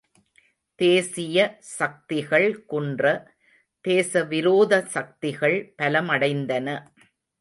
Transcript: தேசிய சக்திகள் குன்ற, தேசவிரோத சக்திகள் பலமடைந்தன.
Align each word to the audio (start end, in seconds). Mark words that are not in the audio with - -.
தேசிய 0.79 1.57
சக்திகள் 1.59 2.65
குன்ற, 2.65 3.03
தேசவிரோத 3.87 4.81
சக்திகள் 4.85 5.73
பலமடைந்தன. 5.77 6.67